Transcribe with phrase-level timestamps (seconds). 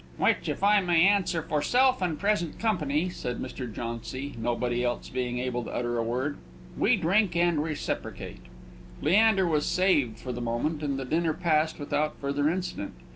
[0.17, 3.71] "Which, if I may answer for self and present company," said Mr.
[3.71, 6.37] Jauncy, nobody else being able to utter a word,
[6.75, 8.41] "we drink and reciprocate."
[8.99, 12.93] Leander was saved for the moment, and the dinner passed without further incident.